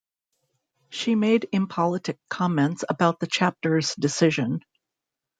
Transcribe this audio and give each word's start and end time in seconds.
She 0.89 1.13
made 1.13 1.47
impolitic 1.51 2.17
comments 2.27 2.83
about 2.89 3.19
the 3.19 3.27
chapter's 3.27 3.93
decision. 3.93 4.61